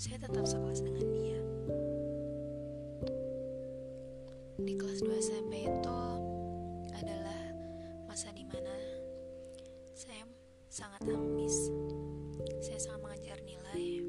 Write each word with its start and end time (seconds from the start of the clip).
saya 0.00 0.16
tetap 0.16 0.48
sekelas 0.48 0.80
dengan 0.80 1.04
dia. 1.12 1.40
Di 4.64 4.72
kelas 4.80 5.04
2 5.04 5.12
SMP 5.12 5.68
itu 5.68 6.00
adalah 6.96 7.42
masa 8.08 8.32
di 8.32 8.48
mana 8.48 8.72
saya 9.92 10.24
sangat 10.72 11.04
ambis. 11.04 11.68
Saya 12.64 12.80
sangat 12.80 13.00
mengajar 13.04 13.38
nilai. 13.44 14.00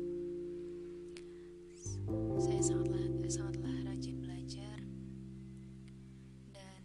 Saya 2.39 2.61
sangatlah 2.63 3.03
sangatlah 3.27 3.75
rajin 3.91 4.15
belajar 4.23 4.79
dan 6.55 6.81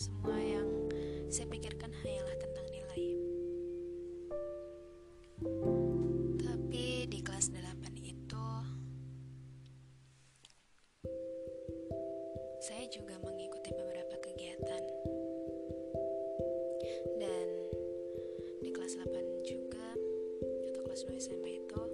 semua 0.00 0.37
go. 21.66 21.87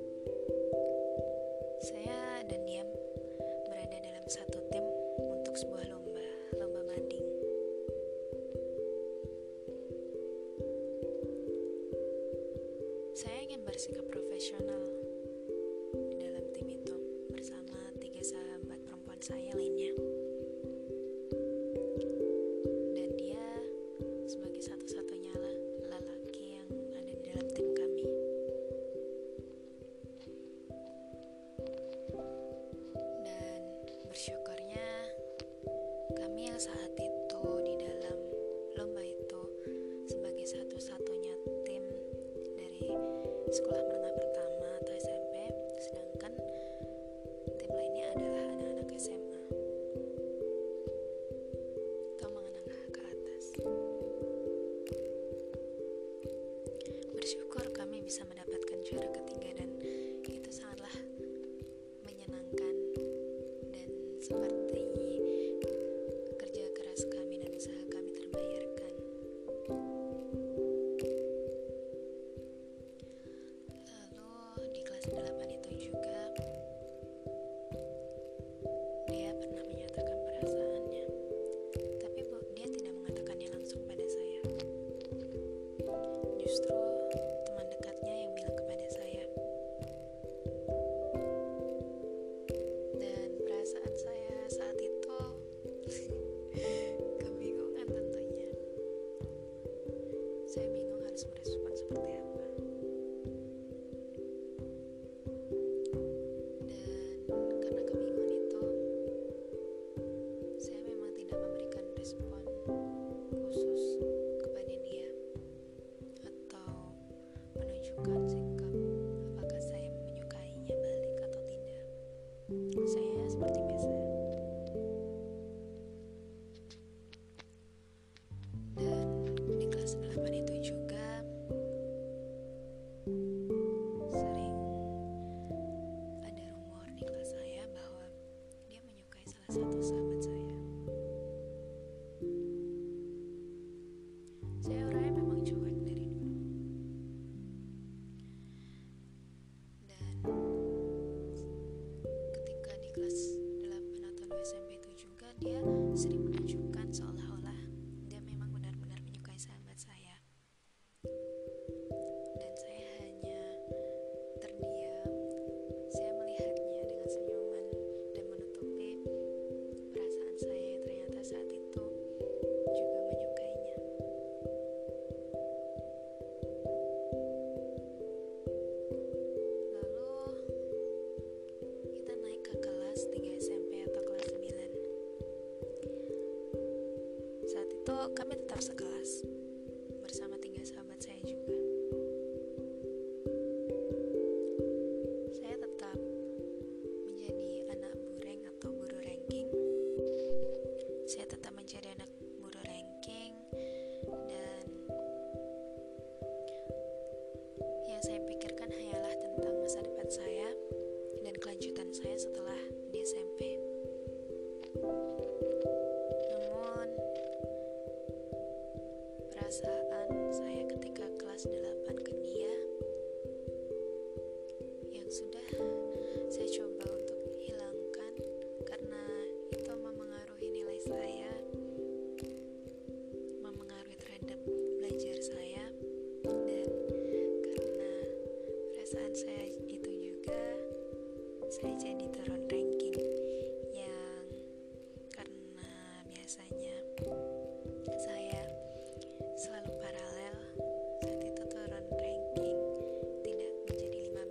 kami 188.14 188.38
tetap 188.38 188.62
sekelas. 188.62 189.43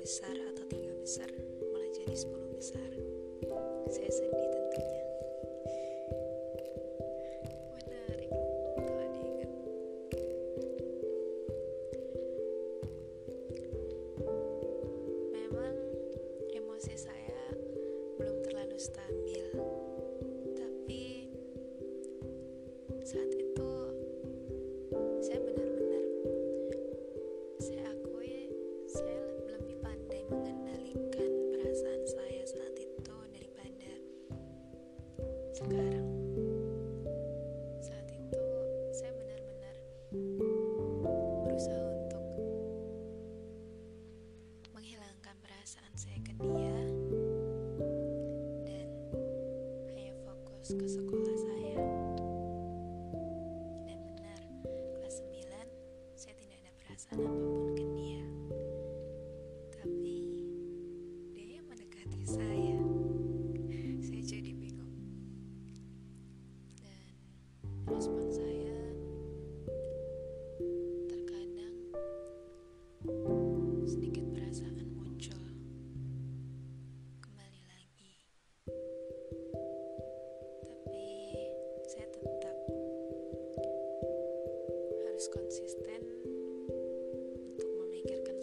besar 0.03 0.35
atau 0.35 0.67
tiga 0.67 0.91
besar 0.99 1.31
malah 1.71 1.91
jadi 1.95 2.11
10 2.11 2.59
besar. 2.59 2.91
Saya 3.87 4.11
sedih. 4.11 4.42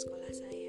sekolah 0.00 0.32
saya. 0.32 0.59